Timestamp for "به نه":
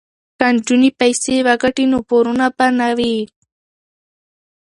2.57-2.89